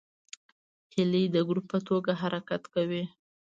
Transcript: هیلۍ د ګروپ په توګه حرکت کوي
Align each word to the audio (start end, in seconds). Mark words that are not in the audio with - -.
هیلۍ 0.93 1.23
د 1.35 1.37
ګروپ 1.47 1.65
په 1.71 1.79
توګه 1.87 2.11
حرکت 2.21 2.63
کوي 2.73 3.03